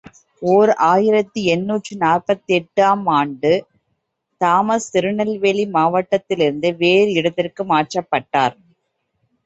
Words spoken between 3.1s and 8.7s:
ஆண்டு தாமஸ் திருநெல்வேலி மாவட்டத்திலிருந்து வேறு இடத்திற்கு மாற்றப்பட்டார்.